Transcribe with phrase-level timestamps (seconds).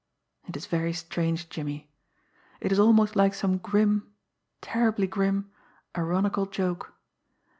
[0.47, 1.91] It is very strange, Jimmie.
[2.59, 4.11] It is almost like some grim,
[4.59, 5.51] terribly grim,
[5.95, 6.95] ironical joke.